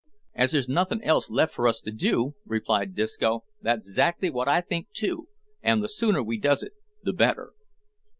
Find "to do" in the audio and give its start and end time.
1.81-2.33